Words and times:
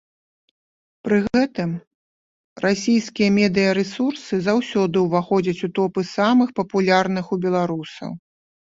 Пры 1.07 1.17
гэтым 1.27 1.69
расійскія 2.65 3.29
медыярэсурсы 3.37 4.35
заўсёды 4.49 4.95
ўваходзяць 5.07 5.63
у 5.71 5.75
топы 5.83 6.01
самых 6.17 6.49
папулярных 6.63 7.25
у 7.37 7.43
беларусаў. 7.47 8.11